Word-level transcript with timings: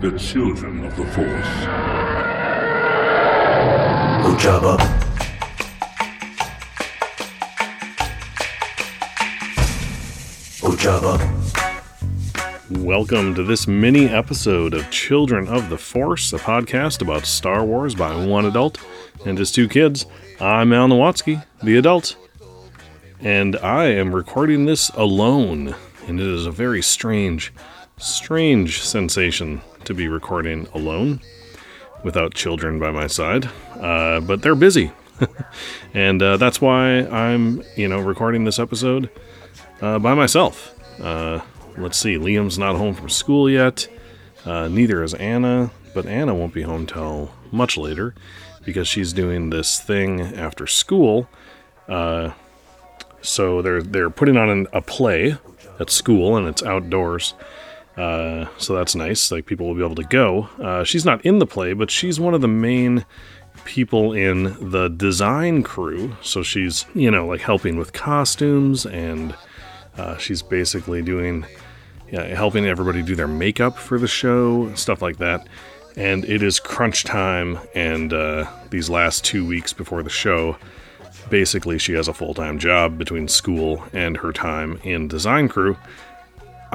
the 0.00 0.10
children 0.18 0.84
of 0.84 0.94
the 0.94 1.06
Force. 1.06 1.46
Ujaba. 4.26 4.76
Ujaba. 10.60 11.18
Welcome 12.84 13.34
to 13.36 13.42
this 13.42 13.66
mini 13.66 14.06
episode 14.06 14.74
of 14.74 14.90
Children 14.90 15.48
of 15.48 15.70
the 15.70 15.78
Force, 15.78 16.30
a 16.34 16.38
podcast 16.38 17.00
about 17.00 17.24
Star 17.24 17.64
Wars 17.64 17.94
by 17.94 18.14
one 18.26 18.44
adult 18.44 18.78
and 19.24 19.38
his 19.38 19.50
two 19.50 19.66
kids. 19.66 20.04
I'm 20.38 20.74
Al 20.74 20.88
Nowatzki, 20.88 21.42
the 21.62 21.78
adult, 21.78 22.16
and 23.20 23.56
I 23.56 23.86
am 23.86 24.14
recording 24.14 24.66
this 24.66 24.90
alone, 24.90 25.74
and 26.06 26.20
it 26.20 26.26
is 26.26 26.44
a 26.44 26.50
very 26.50 26.82
strange, 26.82 27.50
strange 27.96 28.82
sensation 28.82 29.62
to 29.86 29.94
be 29.94 30.08
recording 30.08 30.68
alone 30.74 31.20
without 32.02 32.34
children 32.34 32.78
by 32.78 32.90
my 32.90 33.06
side. 33.06 33.48
Uh, 33.74 34.20
but 34.20 34.42
they're 34.42 34.54
busy, 34.54 34.92
and 35.94 36.22
uh, 36.22 36.36
that's 36.36 36.60
why 36.60 37.06
I'm, 37.06 37.62
you 37.76 37.88
know, 37.88 38.00
recording 38.00 38.44
this 38.44 38.58
episode 38.58 39.10
uh, 39.80 39.98
by 39.98 40.14
myself. 40.14 40.74
Uh, 41.00 41.40
let's 41.76 41.98
see, 41.98 42.16
Liam's 42.16 42.58
not 42.58 42.76
home 42.76 42.94
from 42.94 43.08
school 43.08 43.48
yet. 43.48 43.88
Uh, 44.44 44.68
neither 44.68 45.02
is 45.02 45.14
Anna, 45.14 45.70
but 45.94 46.06
Anna 46.06 46.34
won't 46.34 46.54
be 46.54 46.62
home 46.62 46.86
till 46.86 47.30
much 47.50 47.76
later 47.76 48.14
because 48.64 48.86
she's 48.86 49.12
doing 49.12 49.50
this 49.50 49.80
thing 49.80 50.20
after 50.20 50.66
school. 50.66 51.28
Uh, 51.88 52.32
so 53.22 53.62
they're 53.62 53.82
they're 53.82 54.10
putting 54.10 54.36
on 54.36 54.48
an, 54.48 54.66
a 54.72 54.80
play 54.80 55.36
at 55.80 55.90
school 55.90 56.36
and 56.36 56.46
it's 56.46 56.62
outdoors. 56.62 57.34
Uh, 57.96 58.46
so 58.58 58.74
that's 58.74 58.94
nice. 58.94 59.30
Like 59.30 59.46
people 59.46 59.66
will 59.66 59.74
be 59.74 59.84
able 59.84 59.94
to 59.94 60.04
go. 60.04 60.48
Uh, 60.60 60.84
she's 60.84 61.04
not 61.04 61.24
in 61.24 61.38
the 61.38 61.46
play, 61.46 61.72
but 61.72 61.90
she's 61.90 62.20
one 62.20 62.34
of 62.34 62.40
the 62.40 62.48
main 62.48 63.06
people 63.64 64.12
in 64.12 64.70
the 64.70 64.88
design 64.88 65.62
crew. 65.62 66.14
So 66.22 66.42
she's 66.42 66.84
you 66.94 67.10
know 67.10 67.26
like 67.26 67.40
helping 67.40 67.76
with 67.76 67.92
costumes 67.92 68.84
and 68.84 69.34
uh, 69.96 70.18
she's 70.18 70.42
basically 70.42 71.02
doing 71.02 71.46
yeah, 72.10 72.24
helping 72.34 72.66
everybody 72.66 73.02
do 73.02 73.16
their 73.16 73.28
makeup 73.28 73.76
for 73.76 73.98
the 73.98 74.06
show, 74.06 74.72
stuff 74.74 75.02
like 75.02 75.18
that. 75.18 75.46
And 75.96 76.24
it 76.26 76.42
is 76.42 76.60
crunch 76.60 77.04
time, 77.04 77.58
and 77.74 78.12
uh, 78.12 78.50
these 78.70 78.90
last 78.90 79.24
two 79.24 79.46
weeks 79.46 79.72
before 79.72 80.02
the 80.02 80.10
show, 80.10 80.56
basically 81.30 81.78
she 81.78 81.94
has 81.94 82.06
a 82.06 82.12
full 82.12 82.34
time 82.34 82.58
job 82.58 82.98
between 82.98 83.28
school 83.28 83.82
and 83.92 84.16
her 84.18 84.32
time 84.32 84.78
in 84.84 85.08
design 85.08 85.48
crew. 85.48 85.76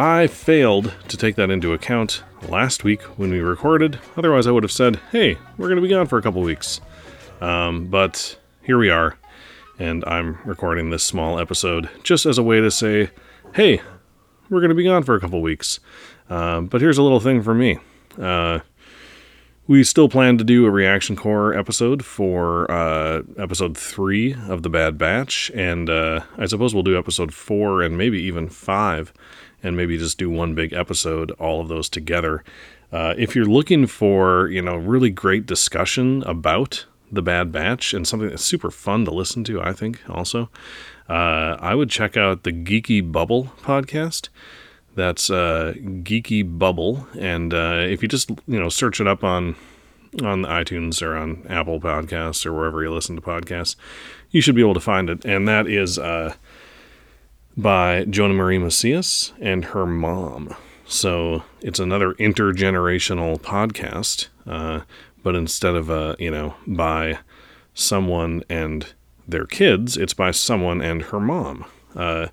I 0.01 0.25
failed 0.25 0.95
to 1.09 1.15
take 1.15 1.35
that 1.35 1.51
into 1.51 1.73
account 1.73 2.23
last 2.49 2.83
week 2.83 3.03
when 3.19 3.29
we 3.29 3.39
recorded. 3.39 3.99
Otherwise, 4.17 4.47
I 4.47 4.51
would 4.51 4.63
have 4.63 4.71
said, 4.71 4.95
hey, 5.11 5.37
we're 5.59 5.67
going 5.67 5.75
to 5.75 5.81
be 5.83 5.93
gone 5.93 6.07
for 6.07 6.17
a 6.17 6.23
couple 6.23 6.41
weeks. 6.41 6.81
Um, 7.39 7.85
but 7.85 8.35
here 8.63 8.79
we 8.79 8.89
are, 8.89 9.19
and 9.77 10.03
I'm 10.05 10.39
recording 10.43 10.89
this 10.89 11.03
small 11.03 11.37
episode 11.37 11.87
just 12.01 12.25
as 12.25 12.39
a 12.39 12.43
way 12.43 12.59
to 12.59 12.71
say, 12.71 13.11
hey, 13.53 13.79
we're 14.49 14.59
going 14.59 14.69
to 14.69 14.75
be 14.75 14.85
gone 14.85 15.03
for 15.03 15.13
a 15.13 15.19
couple 15.19 15.39
weeks. 15.39 15.79
Um, 16.31 16.65
but 16.65 16.81
here's 16.81 16.97
a 16.97 17.03
little 17.03 17.19
thing 17.19 17.43
for 17.43 17.53
me. 17.53 17.77
Uh, 18.19 18.61
we 19.67 19.83
still 19.83 20.09
plan 20.09 20.39
to 20.39 20.43
do 20.43 20.65
a 20.65 20.71
reaction 20.71 21.15
core 21.15 21.53
episode 21.53 22.03
for 22.03 22.69
uh, 22.71 23.21
episode 23.37 23.77
three 23.77 24.33
of 24.49 24.63
the 24.63 24.69
Bad 24.69 24.97
Batch, 24.97 25.51
and 25.53 25.91
uh, 25.91 26.21
I 26.39 26.47
suppose 26.47 26.73
we'll 26.73 26.81
do 26.81 26.97
episode 26.97 27.35
four 27.35 27.83
and 27.83 27.99
maybe 27.99 28.19
even 28.23 28.49
five, 28.49 29.13
and 29.63 29.77
maybe 29.77 29.97
just 29.97 30.17
do 30.17 30.29
one 30.29 30.55
big 30.55 30.73
episode, 30.73 31.31
all 31.31 31.61
of 31.61 31.67
those 31.67 31.89
together. 31.89 32.43
Uh, 32.91 33.13
if 33.17 33.35
you're 33.35 33.45
looking 33.45 33.87
for 33.87 34.47
you 34.49 34.61
know 34.61 34.75
really 34.75 35.09
great 35.09 35.45
discussion 35.45 36.23
about 36.23 36.85
the 37.11 37.21
Bad 37.21 37.51
Batch 37.51 37.93
and 37.93 38.07
something 38.07 38.29
that's 38.29 38.43
super 38.43 38.71
fun 38.71 39.05
to 39.05 39.11
listen 39.11 39.43
to, 39.45 39.61
I 39.61 39.73
think 39.73 40.01
also, 40.09 40.49
uh, 41.09 41.57
I 41.59 41.75
would 41.75 41.89
check 41.89 42.15
out 42.17 42.43
the 42.43 42.51
Geeky 42.51 43.09
Bubble 43.11 43.51
podcast. 43.61 44.29
That's 44.95 45.29
uh, 45.29 45.73
Geeky 45.77 46.57
Bubble, 46.57 47.07
and 47.17 47.53
uh, 47.53 47.85
if 47.87 48.01
you 48.01 48.09
just 48.09 48.29
you 48.29 48.59
know 48.59 48.69
search 48.69 48.99
it 48.99 49.07
up 49.07 49.23
on 49.23 49.55
on 50.21 50.43
iTunes 50.43 51.01
or 51.01 51.15
on 51.15 51.45
Apple 51.47 51.79
Podcasts 51.79 52.45
or 52.45 52.53
wherever 52.53 52.83
you 52.83 52.91
listen 52.93 53.15
to 53.15 53.21
podcasts, 53.21 53.77
you 54.31 54.41
should 54.41 54.55
be 54.55 54.61
able 54.61 54.73
to 54.73 54.81
find 54.81 55.09
it. 55.09 55.23
And 55.23 55.47
that 55.47 55.67
is 55.67 55.97
uh, 55.97 56.33
by 57.57 58.05
Jonah 58.05 58.33
Marie 58.33 58.57
Macias 58.57 59.33
and 59.39 59.65
her 59.65 59.85
mom. 59.85 60.55
So 60.85 61.43
it's 61.61 61.79
another 61.79 62.13
intergenerational 62.15 63.39
podcast, 63.39 64.27
uh, 64.45 64.81
but 65.23 65.35
instead 65.35 65.75
of 65.75 65.89
uh, 65.89 66.15
you 66.19 66.31
know 66.31 66.55
by 66.67 67.19
someone 67.73 68.43
and 68.49 68.93
their 69.27 69.45
kids, 69.45 69.97
it's 69.97 70.13
by 70.13 70.31
someone 70.31 70.81
and 70.81 71.03
her 71.03 71.19
mom. 71.19 71.65
Uh, 71.95 72.27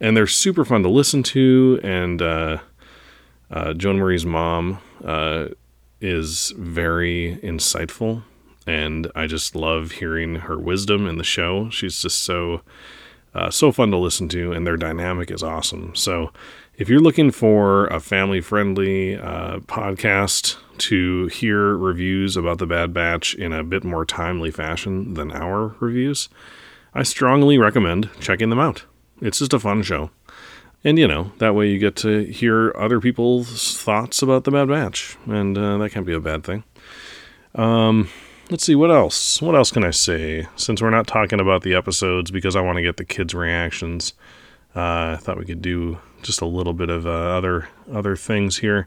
and 0.00 0.16
they're 0.16 0.26
super 0.26 0.64
fun 0.64 0.82
to 0.82 0.88
listen 0.88 1.22
to. 1.22 1.80
And 1.82 2.20
uh, 2.20 2.58
uh, 3.50 3.74
Joan 3.74 3.98
Marie's 3.98 4.26
mom 4.26 4.78
uh, 5.04 5.48
is 6.00 6.52
very 6.56 7.38
insightful, 7.42 8.22
and 8.66 9.10
I 9.14 9.26
just 9.26 9.54
love 9.54 9.92
hearing 9.92 10.36
her 10.36 10.58
wisdom 10.58 11.06
in 11.06 11.18
the 11.18 11.24
show. 11.24 11.70
She's 11.70 12.00
just 12.02 12.20
so 12.20 12.62
uh, 13.34 13.50
so 13.50 13.72
fun 13.72 13.90
to 13.90 13.96
listen 13.96 14.28
to, 14.30 14.52
and 14.52 14.66
their 14.66 14.76
dynamic 14.76 15.30
is 15.30 15.42
awesome. 15.42 15.94
So, 15.94 16.32
if 16.76 16.88
you're 16.88 17.00
looking 17.00 17.30
for 17.30 17.86
a 17.86 18.00
family 18.00 18.40
friendly 18.40 19.16
uh, 19.16 19.60
podcast 19.60 20.56
to 20.78 21.26
hear 21.28 21.76
reviews 21.76 22.36
about 22.36 22.58
the 22.58 22.66
Bad 22.66 22.92
Batch 22.92 23.34
in 23.34 23.52
a 23.52 23.62
bit 23.62 23.84
more 23.84 24.04
timely 24.04 24.50
fashion 24.50 25.14
than 25.14 25.30
our 25.30 25.76
reviews, 25.78 26.28
I 26.92 27.04
strongly 27.04 27.58
recommend 27.58 28.10
checking 28.20 28.50
them 28.50 28.58
out. 28.58 28.84
It's 29.20 29.38
just 29.38 29.52
a 29.52 29.60
fun 29.60 29.82
show. 29.82 30.10
And, 30.82 30.98
you 30.98 31.08
know, 31.08 31.32
that 31.38 31.54
way 31.54 31.70
you 31.70 31.78
get 31.78 31.96
to 31.96 32.24
hear 32.24 32.72
other 32.76 33.00
people's 33.00 33.76
thoughts 33.78 34.20
about 34.20 34.44
the 34.44 34.50
Bad 34.50 34.68
Batch, 34.68 35.16
and 35.26 35.56
uh, 35.56 35.78
that 35.78 35.90
can't 35.90 36.06
be 36.06 36.12
a 36.12 36.20
bad 36.20 36.44
thing. 36.44 36.64
Um, 37.54 38.10
let's 38.54 38.62
see, 38.62 38.76
what 38.76 38.92
else? 38.92 39.42
What 39.42 39.56
else 39.56 39.72
can 39.72 39.82
I 39.82 39.90
say? 39.90 40.46
Since 40.54 40.80
we're 40.80 40.90
not 40.90 41.08
talking 41.08 41.40
about 41.40 41.62
the 41.62 41.74
episodes 41.74 42.30
because 42.30 42.54
I 42.54 42.60
want 42.60 42.76
to 42.76 42.82
get 42.82 42.98
the 42.98 43.04
kids' 43.04 43.34
reactions, 43.34 44.12
uh, 44.76 45.14
I 45.14 45.18
thought 45.20 45.38
we 45.38 45.44
could 45.44 45.60
do 45.60 45.98
just 46.22 46.40
a 46.40 46.46
little 46.46 46.72
bit 46.72 46.88
of 46.88 47.04
uh, 47.04 47.10
other 47.10 47.68
other 47.92 48.14
things 48.14 48.58
here. 48.58 48.86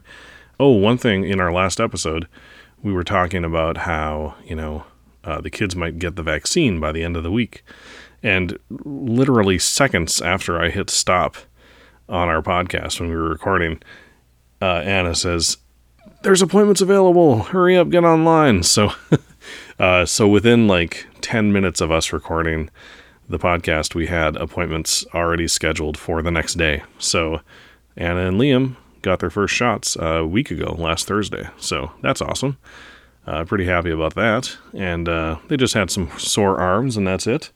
Oh, 0.58 0.70
one 0.70 0.96
thing 0.96 1.24
in 1.24 1.38
our 1.38 1.52
last 1.52 1.80
episode, 1.80 2.28
we 2.82 2.94
were 2.94 3.04
talking 3.04 3.44
about 3.44 3.76
how, 3.76 4.36
you 4.42 4.56
know, 4.56 4.84
uh, 5.22 5.42
the 5.42 5.50
kids 5.50 5.76
might 5.76 5.98
get 5.98 6.16
the 6.16 6.22
vaccine 6.22 6.80
by 6.80 6.90
the 6.90 7.04
end 7.04 7.14
of 7.14 7.22
the 7.22 7.30
week. 7.30 7.62
And 8.22 8.58
literally 8.70 9.58
seconds 9.58 10.22
after 10.22 10.58
I 10.58 10.70
hit 10.70 10.88
stop 10.88 11.36
on 12.08 12.30
our 12.30 12.40
podcast 12.40 13.00
when 13.00 13.10
we 13.10 13.16
were 13.16 13.28
recording, 13.28 13.82
uh, 14.62 14.80
Anna 14.82 15.14
says, 15.14 15.58
"There's 16.22 16.40
appointments 16.40 16.80
available. 16.80 17.42
Hurry 17.42 17.76
up, 17.76 17.90
get 17.90 18.04
online." 18.04 18.62
So, 18.62 18.92
uh, 19.78 20.04
so 20.04 20.28
within 20.28 20.66
like 20.66 21.06
ten 21.20 21.52
minutes 21.52 21.80
of 21.80 21.90
us 21.90 22.12
recording 22.12 22.70
the 23.28 23.38
podcast, 23.38 23.94
we 23.94 24.06
had 24.06 24.36
appointments 24.36 25.04
already 25.14 25.46
scheduled 25.46 25.98
for 25.98 26.22
the 26.22 26.30
next 26.30 26.54
day. 26.54 26.82
So, 26.98 27.40
Anna 27.96 28.28
and 28.28 28.40
Liam 28.40 28.76
got 29.02 29.20
their 29.20 29.30
first 29.30 29.54
shots 29.54 29.96
a 30.00 30.24
week 30.24 30.50
ago, 30.50 30.74
last 30.78 31.06
Thursday. 31.06 31.48
So 31.58 31.92
that's 32.00 32.22
awesome. 32.22 32.56
Uh, 33.26 33.44
pretty 33.44 33.66
happy 33.66 33.90
about 33.90 34.14
that. 34.14 34.56
And 34.72 35.08
uh, 35.08 35.36
they 35.48 35.56
just 35.56 35.74
had 35.74 35.90
some 35.90 36.10
sore 36.18 36.58
arms, 36.58 36.96
and 36.96 37.06
that's 37.06 37.26
it. 37.26 37.52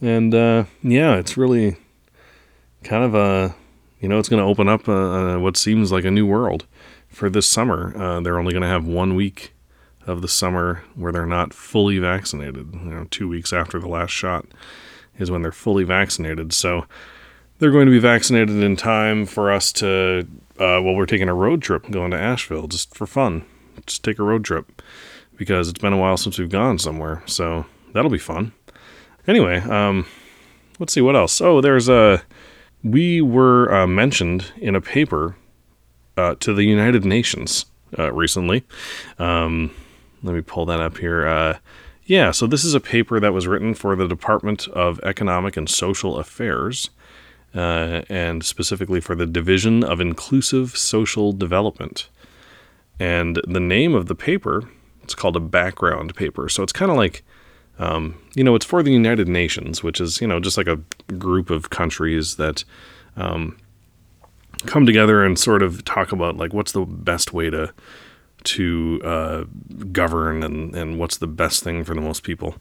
And 0.00 0.34
uh, 0.34 0.64
yeah, 0.82 1.16
it's 1.16 1.36
really 1.36 1.76
kind 2.82 3.04
of 3.04 3.14
a, 3.14 3.54
you 4.00 4.08
know, 4.08 4.18
it's 4.18 4.28
going 4.28 4.42
to 4.42 4.48
open 4.48 4.68
up 4.68 4.88
a, 4.88 4.92
a, 4.92 5.38
what 5.38 5.56
seems 5.56 5.92
like 5.92 6.04
a 6.04 6.10
new 6.10 6.26
world 6.26 6.66
for 7.08 7.30
this 7.30 7.46
summer. 7.46 7.96
Uh, 7.96 8.20
they're 8.20 8.38
only 8.38 8.52
going 8.52 8.62
to 8.62 8.68
have 8.68 8.86
one 8.86 9.14
week 9.14 9.52
of 10.06 10.22
the 10.22 10.28
summer 10.28 10.82
where 10.94 11.12
they're 11.12 11.26
not 11.26 11.54
fully 11.54 11.98
vaccinated. 11.98 12.74
You 12.74 12.90
know, 12.90 13.06
two 13.10 13.28
weeks 13.28 13.52
after 13.52 13.78
the 13.78 13.88
last 13.88 14.10
shot 14.10 14.46
is 15.18 15.30
when 15.30 15.42
they're 15.42 15.52
fully 15.52 15.84
vaccinated. 15.84 16.52
So 16.52 16.86
they're 17.58 17.70
going 17.70 17.86
to 17.86 17.92
be 17.92 17.98
vaccinated 17.98 18.56
in 18.56 18.76
time 18.76 19.26
for 19.26 19.52
us 19.52 19.72
to, 19.74 20.26
uh, 20.58 20.80
well, 20.82 20.94
we're 20.94 21.06
taking 21.06 21.28
a 21.28 21.34
road 21.34 21.62
trip 21.62 21.90
going 21.90 22.10
to 22.10 22.18
Asheville 22.18 22.66
just 22.66 22.94
for 22.94 23.06
fun. 23.06 23.44
Just 23.86 24.02
take 24.02 24.18
a 24.18 24.24
road 24.24 24.44
trip 24.44 24.82
because 25.36 25.68
it's 25.68 25.78
been 25.78 25.92
a 25.92 25.98
while 25.98 26.16
since 26.16 26.38
we've 26.38 26.48
gone 26.48 26.78
somewhere. 26.78 27.22
So 27.26 27.66
that'll 27.92 28.10
be 28.10 28.18
fun. 28.18 28.52
Anyway, 29.26 29.58
um, 29.60 30.06
let's 30.78 30.92
see 30.92 31.00
what 31.00 31.16
else. 31.16 31.40
Oh, 31.40 31.60
there's 31.60 31.88
a. 31.88 32.22
We 32.82 33.20
were 33.20 33.72
uh, 33.72 33.86
mentioned 33.86 34.52
in 34.56 34.74
a 34.74 34.80
paper 34.80 35.36
uh, 36.16 36.36
to 36.40 36.54
the 36.54 36.64
United 36.64 37.04
Nations 37.04 37.66
uh, 37.98 38.10
recently. 38.12 38.64
Um, 39.18 39.70
let 40.22 40.34
me 40.34 40.40
pull 40.40 40.66
that 40.66 40.80
up 40.80 40.98
here. 40.98 41.26
Uh, 41.26 41.58
yeah, 42.04 42.30
so 42.30 42.46
this 42.46 42.64
is 42.64 42.74
a 42.74 42.80
paper 42.80 43.20
that 43.20 43.32
was 43.32 43.46
written 43.46 43.74
for 43.74 43.94
the 43.94 44.08
Department 44.08 44.66
of 44.68 45.00
Economic 45.04 45.56
and 45.56 45.68
Social 45.68 46.18
Affairs, 46.18 46.90
uh, 47.54 48.02
and 48.08 48.44
specifically 48.44 49.00
for 49.00 49.14
the 49.14 49.26
Division 49.26 49.84
of 49.84 50.00
Inclusive 50.00 50.76
Social 50.76 51.32
Development. 51.32 52.08
And 52.98 53.40
the 53.46 53.60
name 53.60 53.94
of 53.94 54.06
the 54.06 54.14
paper, 54.14 54.68
it's 55.02 55.14
called 55.14 55.36
a 55.36 55.40
background 55.40 56.14
paper. 56.14 56.48
So 56.48 56.62
it's 56.62 56.72
kind 56.72 56.90
of 56.90 56.96
like, 56.96 57.22
um, 57.78 58.16
you 58.34 58.44
know, 58.44 58.54
it's 58.54 58.66
for 58.66 58.82
the 58.82 58.92
United 58.92 59.28
Nations, 59.28 59.82
which 59.82 60.00
is, 60.00 60.20
you 60.20 60.26
know, 60.26 60.40
just 60.40 60.58
like 60.58 60.66
a 60.66 60.80
group 61.14 61.48
of 61.48 61.70
countries 61.70 62.36
that 62.36 62.64
um, 63.16 63.56
come 64.66 64.84
together 64.84 65.24
and 65.24 65.38
sort 65.38 65.62
of 65.62 65.84
talk 65.84 66.12
about 66.12 66.36
like 66.36 66.52
what's 66.52 66.72
the 66.72 66.84
best 66.84 67.32
way 67.32 67.50
to 67.50 67.72
to 68.44 69.00
uh, 69.04 69.44
govern 69.92 70.42
and, 70.42 70.74
and 70.74 70.98
what's 70.98 71.18
the 71.18 71.26
best 71.26 71.62
thing 71.62 71.84
for 71.84 71.94
the 71.94 72.00
most 72.00 72.22
people. 72.22 72.54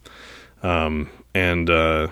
Um, 0.64 1.10
and 1.34 1.70
uh, 1.70 2.10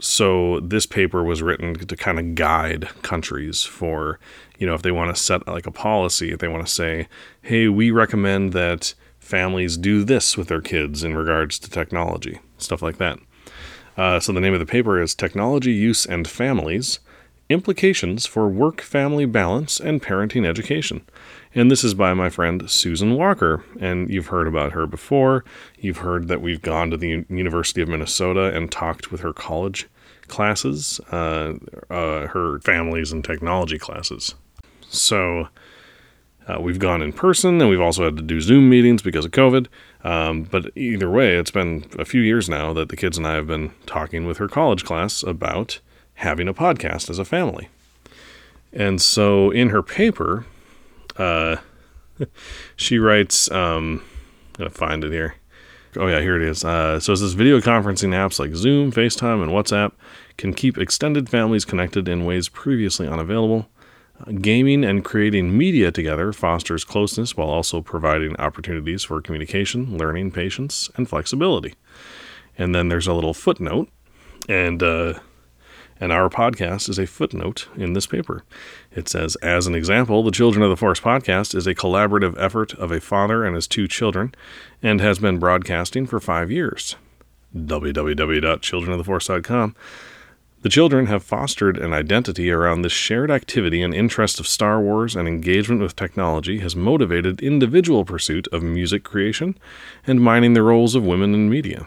so 0.00 0.60
this 0.60 0.86
paper 0.86 1.22
was 1.22 1.42
written 1.42 1.74
to 1.74 1.96
kind 1.96 2.18
of 2.18 2.34
guide 2.34 2.88
countries 3.02 3.62
for, 3.62 4.18
you 4.58 4.66
know, 4.66 4.74
if 4.74 4.82
they 4.82 4.92
want 4.92 5.14
to 5.14 5.22
set 5.22 5.46
like 5.46 5.66
a 5.66 5.70
policy, 5.70 6.32
if 6.32 6.38
they 6.38 6.48
want 6.48 6.66
to 6.66 6.72
say, 6.72 7.08
hey, 7.42 7.68
we 7.68 7.90
recommend 7.90 8.52
that 8.52 8.94
families 9.18 9.76
do 9.76 10.04
this 10.04 10.36
with 10.36 10.48
their 10.48 10.60
kids 10.60 11.02
in 11.02 11.16
regards 11.16 11.58
to 11.58 11.70
technology, 11.70 12.40
stuff 12.58 12.82
like 12.82 12.98
that. 12.98 13.18
Uh, 13.96 14.18
so 14.18 14.32
the 14.32 14.40
name 14.40 14.52
of 14.52 14.60
the 14.60 14.66
paper 14.66 15.00
is 15.00 15.14
Technology 15.14 15.72
Use 15.72 16.04
and 16.04 16.26
Families 16.26 16.98
Implications 17.54 18.26
for 18.26 18.48
Work 18.48 18.80
Family 18.80 19.26
Balance 19.26 19.78
and 19.78 20.02
Parenting 20.02 20.44
Education. 20.44 21.06
And 21.54 21.70
this 21.70 21.84
is 21.84 21.94
by 21.94 22.12
my 22.12 22.28
friend 22.28 22.68
Susan 22.68 23.14
Walker. 23.14 23.64
And 23.78 24.10
you've 24.10 24.26
heard 24.26 24.48
about 24.48 24.72
her 24.72 24.88
before. 24.88 25.44
You've 25.78 25.98
heard 25.98 26.26
that 26.26 26.42
we've 26.42 26.60
gone 26.60 26.90
to 26.90 26.96
the 26.96 27.24
University 27.28 27.80
of 27.80 27.88
Minnesota 27.88 28.52
and 28.52 28.72
talked 28.72 29.12
with 29.12 29.20
her 29.20 29.32
college 29.32 29.88
classes, 30.26 31.00
uh, 31.12 31.52
uh, 31.90 32.26
her 32.26 32.58
families 32.58 33.12
and 33.12 33.24
technology 33.24 33.78
classes. 33.78 34.34
So 34.88 35.46
uh, 36.48 36.60
we've 36.60 36.80
gone 36.80 37.02
in 37.02 37.12
person 37.12 37.60
and 37.60 37.70
we've 37.70 37.80
also 37.80 38.04
had 38.04 38.16
to 38.16 38.22
do 38.22 38.40
Zoom 38.40 38.68
meetings 38.68 39.00
because 39.00 39.24
of 39.24 39.30
COVID. 39.30 39.68
Um, 40.02 40.42
but 40.42 40.76
either 40.76 41.08
way, 41.08 41.36
it's 41.36 41.52
been 41.52 41.86
a 42.00 42.04
few 42.04 42.20
years 42.20 42.48
now 42.48 42.72
that 42.72 42.88
the 42.88 42.96
kids 42.96 43.16
and 43.16 43.28
I 43.28 43.34
have 43.34 43.46
been 43.46 43.72
talking 43.86 44.26
with 44.26 44.38
her 44.38 44.48
college 44.48 44.84
class 44.84 45.22
about 45.22 45.78
having 46.14 46.48
a 46.48 46.54
podcast 46.54 47.10
as 47.10 47.18
a 47.18 47.24
family. 47.24 47.68
And 48.72 49.00
so 49.00 49.50
in 49.50 49.68
her 49.68 49.82
paper, 49.82 50.46
uh, 51.16 51.56
she 52.76 52.98
writes, 52.98 53.50
um, 53.50 54.02
I'm 54.54 54.58
going 54.58 54.70
to 54.70 54.76
find 54.76 55.04
it 55.04 55.12
here. 55.12 55.36
Oh, 55.96 56.08
yeah, 56.08 56.20
here 56.20 56.36
it 56.36 56.42
is. 56.42 56.64
Uh, 56.64 56.98
so 56.98 57.12
it 57.12 57.18
says 57.18 57.34
video 57.34 57.60
conferencing 57.60 58.10
apps 58.10 58.40
like 58.40 58.54
Zoom, 58.54 58.90
FaceTime, 58.90 59.42
and 59.42 59.52
WhatsApp 59.52 59.92
can 60.36 60.52
keep 60.52 60.76
extended 60.76 61.28
families 61.28 61.64
connected 61.64 62.08
in 62.08 62.24
ways 62.24 62.48
previously 62.48 63.06
unavailable. 63.06 63.68
Gaming 64.40 64.84
and 64.84 65.04
creating 65.04 65.56
media 65.56 65.92
together 65.92 66.32
fosters 66.32 66.84
closeness 66.84 67.36
while 67.36 67.48
also 67.48 67.80
providing 67.80 68.36
opportunities 68.36 69.04
for 69.04 69.20
communication, 69.20 69.98
learning, 69.98 70.30
patience, 70.32 70.88
and 70.96 71.08
flexibility. 71.08 71.74
And 72.56 72.74
then 72.74 72.88
there's 72.88 73.08
a 73.08 73.12
little 73.12 73.34
footnote, 73.34 73.88
and 74.48 74.82
uh, 74.82 75.14
and 76.04 76.12
our 76.12 76.28
podcast 76.28 76.88
is 76.90 76.98
a 76.98 77.06
footnote 77.06 77.66
in 77.76 77.94
this 77.94 78.06
paper. 78.06 78.44
It 78.92 79.08
says, 79.08 79.36
as 79.36 79.66
an 79.66 79.74
example, 79.74 80.22
the 80.22 80.30
Children 80.30 80.62
of 80.62 80.68
the 80.68 80.76
Force 80.76 81.00
podcast 81.00 81.54
is 81.54 81.66
a 81.66 81.74
collaborative 81.74 82.36
effort 82.38 82.74
of 82.74 82.92
a 82.92 83.00
father 83.00 83.42
and 83.42 83.56
his 83.56 83.66
two 83.66 83.88
children 83.88 84.34
and 84.82 85.00
has 85.00 85.18
been 85.18 85.38
broadcasting 85.38 86.06
for 86.06 86.20
five 86.20 86.50
years. 86.50 86.96
www.childrenoftheforce.com. 87.56 89.76
The 90.60 90.68
children 90.68 91.06
have 91.06 91.24
fostered 91.24 91.78
an 91.78 91.94
identity 91.94 92.50
around 92.50 92.82
this 92.82 92.92
shared 92.92 93.30
activity 93.30 93.80
and 93.80 93.94
interest 93.94 94.38
of 94.38 94.46
Star 94.46 94.82
Wars 94.82 95.16
and 95.16 95.26
engagement 95.26 95.80
with 95.80 95.96
technology 95.96 96.58
has 96.58 96.76
motivated 96.76 97.40
individual 97.40 98.04
pursuit 98.04 98.46
of 98.52 98.62
music 98.62 99.04
creation 99.04 99.56
and 100.06 100.20
mining 100.20 100.52
the 100.52 100.62
roles 100.62 100.94
of 100.94 101.06
women 101.06 101.32
in 101.32 101.48
media. 101.48 101.86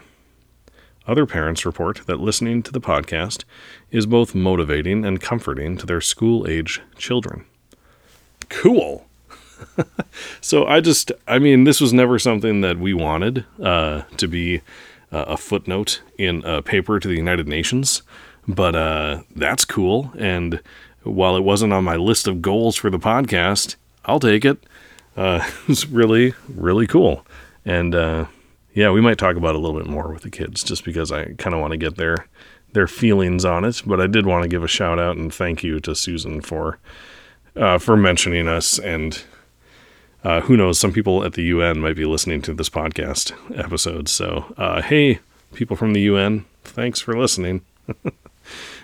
Other 1.08 1.24
parents 1.24 1.64
report 1.64 2.02
that 2.06 2.20
listening 2.20 2.62
to 2.64 2.70
the 2.70 2.82
podcast 2.82 3.44
is 3.90 4.04
both 4.04 4.34
motivating 4.34 5.06
and 5.06 5.22
comforting 5.22 5.78
to 5.78 5.86
their 5.86 6.02
school 6.02 6.46
age 6.46 6.82
children. 6.98 7.46
Cool. 8.50 9.06
so 10.42 10.66
I 10.66 10.80
just, 10.80 11.10
I 11.26 11.38
mean, 11.38 11.64
this 11.64 11.80
was 11.80 11.94
never 11.94 12.18
something 12.18 12.60
that 12.60 12.78
we 12.78 12.92
wanted 12.92 13.46
uh, 13.60 14.02
to 14.18 14.28
be 14.28 14.58
uh, 15.10 15.24
a 15.28 15.38
footnote 15.38 16.02
in 16.18 16.44
a 16.44 16.60
paper 16.60 17.00
to 17.00 17.08
the 17.08 17.16
United 17.16 17.48
Nations, 17.48 18.02
but 18.46 18.76
uh, 18.76 19.22
that's 19.34 19.64
cool. 19.64 20.12
And 20.18 20.60
while 21.04 21.36
it 21.36 21.42
wasn't 21.42 21.72
on 21.72 21.84
my 21.84 21.96
list 21.96 22.28
of 22.28 22.42
goals 22.42 22.76
for 22.76 22.90
the 22.90 22.98
podcast, 22.98 23.76
I'll 24.04 24.20
take 24.20 24.44
it. 24.44 24.58
Uh, 25.16 25.48
it's 25.68 25.86
really, 25.86 26.34
really 26.54 26.86
cool. 26.86 27.26
And 27.64 27.94
uh, 27.94 28.26
yeah, 28.78 28.92
we 28.92 29.00
might 29.00 29.18
talk 29.18 29.34
about 29.34 29.56
a 29.56 29.58
little 29.58 29.76
bit 29.76 29.90
more 29.90 30.12
with 30.12 30.22
the 30.22 30.30
kids 30.30 30.62
just 30.62 30.84
because 30.84 31.10
I 31.10 31.32
kind 31.32 31.52
of 31.52 31.60
want 31.60 31.72
to 31.72 31.76
get 31.76 31.96
their 31.96 32.28
their 32.74 32.86
feelings 32.86 33.44
on 33.44 33.64
it. 33.64 33.82
But 33.84 34.00
I 34.00 34.06
did 34.06 34.24
want 34.24 34.44
to 34.44 34.48
give 34.48 34.62
a 34.62 34.68
shout 34.68 35.00
out 35.00 35.16
and 35.16 35.34
thank 35.34 35.64
you 35.64 35.80
to 35.80 35.96
Susan 35.96 36.40
for 36.40 36.78
uh, 37.56 37.78
for 37.78 37.96
mentioning 37.96 38.46
us. 38.46 38.78
And 38.78 39.20
uh, 40.22 40.42
who 40.42 40.56
knows, 40.56 40.78
some 40.78 40.92
people 40.92 41.24
at 41.24 41.32
the 41.32 41.42
UN 41.42 41.80
might 41.80 41.96
be 41.96 42.04
listening 42.04 42.40
to 42.42 42.54
this 42.54 42.68
podcast 42.68 43.32
episode. 43.58 44.08
So 44.08 44.54
uh, 44.56 44.80
hey, 44.80 45.18
people 45.54 45.74
from 45.74 45.92
the 45.92 46.02
UN, 46.02 46.44
thanks 46.62 47.00
for 47.00 47.18
listening. 47.18 47.62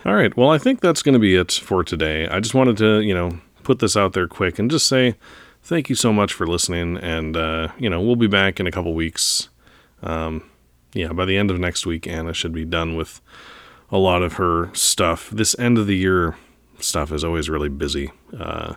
All 0.04 0.16
right, 0.16 0.36
well, 0.36 0.50
I 0.50 0.58
think 0.58 0.80
that's 0.80 1.02
going 1.02 1.12
to 1.12 1.20
be 1.20 1.36
it 1.36 1.52
for 1.52 1.84
today. 1.84 2.26
I 2.26 2.40
just 2.40 2.52
wanted 2.52 2.76
to, 2.78 2.98
you 2.98 3.14
know, 3.14 3.38
put 3.62 3.78
this 3.78 3.96
out 3.96 4.12
there 4.12 4.26
quick 4.26 4.58
and 4.58 4.68
just 4.68 4.88
say 4.88 5.14
thank 5.62 5.88
you 5.88 5.94
so 5.94 6.12
much 6.12 6.32
for 6.32 6.48
listening. 6.48 6.96
And, 6.96 7.36
uh, 7.36 7.68
you 7.78 7.88
know, 7.88 8.00
we'll 8.00 8.16
be 8.16 8.26
back 8.26 8.58
in 8.58 8.66
a 8.66 8.72
couple 8.72 8.92
weeks 8.92 9.50
um, 10.04 10.48
yeah, 10.92 11.12
by 11.12 11.24
the 11.24 11.36
end 11.36 11.50
of 11.50 11.58
next 11.58 11.86
week, 11.86 12.06
Anna 12.06 12.32
should 12.32 12.52
be 12.52 12.64
done 12.64 12.96
with 12.96 13.20
a 13.90 13.98
lot 13.98 14.22
of 14.22 14.34
her 14.34 14.72
stuff. 14.74 15.30
This 15.30 15.58
end 15.58 15.76
of 15.76 15.86
the 15.86 15.96
year 15.96 16.36
stuff 16.78 17.12
is 17.12 17.24
always 17.24 17.50
really 17.50 17.68
busy. 17.68 18.12
Uh, 18.38 18.74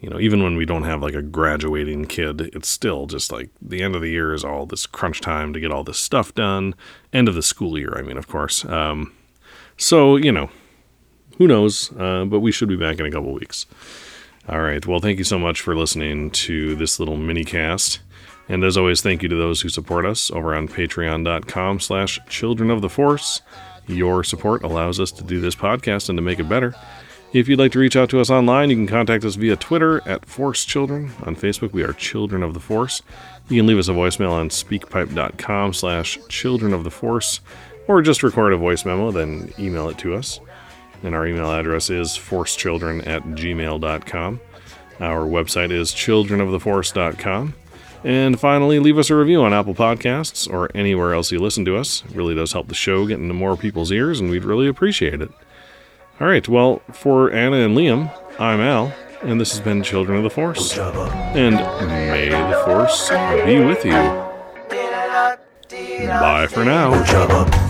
you 0.00 0.08
know, 0.08 0.20
even 0.20 0.42
when 0.42 0.56
we 0.56 0.64
don't 0.64 0.84
have 0.84 1.02
like 1.02 1.14
a 1.14 1.22
graduating 1.22 2.04
kid, 2.04 2.40
it's 2.40 2.68
still 2.68 3.06
just 3.06 3.32
like 3.32 3.50
the 3.60 3.82
end 3.82 3.96
of 3.96 4.02
the 4.02 4.10
year 4.10 4.32
is 4.32 4.44
all 4.44 4.66
this 4.66 4.86
crunch 4.86 5.20
time 5.20 5.52
to 5.52 5.60
get 5.60 5.72
all 5.72 5.82
this 5.82 5.98
stuff 5.98 6.34
done. 6.34 6.74
End 7.12 7.28
of 7.28 7.34
the 7.34 7.42
school 7.42 7.78
year, 7.78 7.94
I 7.96 8.02
mean, 8.02 8.16
of 8.16 8.28
course. 8.28 8.64
Um, 8.64 9.12
so, 9.76 10.16
you 10.16 10.30
know, 10.30 10.50
who 11.38 11.48
knows? 11.48 11.92
Uh, 11.98 12.24
but 12.26 12.40
we 12.40 12.52
should 12.52 12.68
be 12.68 12.76
back 12.76 13.00
in 13.00 13.06
a 13.06 13.10
couple 13.10 13.32
weeks. 13.32 13.66
All 14.48 14.60
right. 14.60 14.84
Well, 14.86 15.00
thank 15.00 15.18
you 15.18 15.24
so 15.24 15.38
much 15.38 15.60
for 15.60 15.76
listening 15.76 16.30
to 16.30 16.74
this 16.76 16.98
little 16.98 17.16
mini 17.16 17.44
cast. 17.44 18.00
And 18.48 18.64
as 18.64 18.76
always, 18.76 19.02
thank 19.02 19.22
you 19.22 19.28
to 19.28 19.36
those 19.36 19.60
who 19.60 19.68
support 19.68 20.06
us 20.06 20.30
over 20.30 20.54
on 20.54 20.68
patreon.com 20.68 21.80
slash 21.80 22.18
children 22.28 22.70
of 22.70 22.80
the 22.80 22.88
force. 22.88 23.42
Your 23.86 24.24
support 24.24 24.62
allows 24.62 25.00
us 25.00 25.10
to 25.12 25.24
do 25.24 25.40
this 25.40 25.54
podcast 25.54 26.08
and 26.08 26.16
to 26.16 26.22
make 26.22 26.38
it 26.38 26.48
better. 26.48 26.74
If 27.32 27.46
you'd 27.46 27.58
like 27.58 27.72
to 27.72 27.78
reach 27.78 27.96
out 27.96 28.08
to 28.10 28.20
us 28.20 28.30
online, 28.30 28.70
you 28.70 28.76
can 28.76 28.86
contact 28.86 29.22
us 29.24 29.34
via 29.34 29.56
Twitter 29.56 30.06
at 30.08 30.24
Force 30.24 30.64
Children. 30.64 31.10
On 31.24 31.36
Facebook, 31.36 31.72
we 31.72 31.82
are 31.82 31.92
Children 31.92 32.42
of 32.42 32.54
the 32.54 32.60
Force. 32.60 33.02
You 33.50 33.58
can 33.58 33.66
leave 33.66 33.78
us 33.78 33.88
a 33.88 33.92
voicemail 33.92 34.32
on 34.32 34.48
speakpipe.com 34.48 35.74
slash 35.74 36.18
children 36.28 36.72
of 36.72 36.84
the 36.84 36.90
force, 36.90 37.40
or 37.86 38.00
just 38.00 38.22
record 38.22 38.54
a 38.54 38.56
voice 38.56 38.84
memo, 38.86 39.10
then 39.10 39.52
email 39.58 39.90
it 39.90 39.98
to 39.98 40.14
us. 40.14 40.40
And 41.02 41.14
our 41.14 41.26
email 41.26 41.50
address 41.52 41.90
is 41.90 42.10
forcechildren 42.10 43.06
at 43.06 43.22
gmail.com. 43.22 44.40
Our 45.00 45.26
website 45.26 45.70
is 45.70 45.92
childrenoftheforce.com. 45.92 47.54
And 48.04 48.38
finally, 48.38 48.78
leave 48.78 48.98
us 48.98 49.10
a 49.10 49.16
review 49.16 49.42
on 49.42 49.52
Apple 49.52 49.74
Podcasts 49.74 50.48
or 50.48 50.70
anywhere 50.74 51.14
else 51.14 51.32
you 51.32 51.38
listen 51.38 51.64
to 51.64 51.76
us. 51.76 52.04
It 52.08 52.14
really 52.14 52.34
does 52.34 52.52
help 52.52 52.68
the 52.68 52.74
show 52.74 53.06
get 53.06 53.18
into 53.18 53.34
more 53.34 53.56
people's 53.56 53.90
ears, 53.90 54.20
and 54.20 54.30
we'd 54.30 54.44
really 54.44 54.68
appreciate 54.68 55.20
it. 55.20 55.30
All 56.20 56.26
right, 56.26 56.46
well, 56.48 56.82
for 56.92 57.30
Anna 57.32 57.58
and 57.58 57.76
Liam, 57.76 58.12
I'm 58.40 58.60
Al, 58.60 58.92
and 59.22 59.40
this 59.40 59.50
has 59.50 59.60
been 59.60 59.82
Children 59.82 60.18
of 60.18 60.24
the 60.24 60.30
Force. 60.30 60.76
And 60.78 61.56
may 61.88 62.28
the 62.28 62.62
Force 62.64 63.10
be 63.44 63.60
with 63.60 63.84
you. 63.84 63.92
Bye 66.08 66.46
for 66.48 66.64
now. 66.64 67.67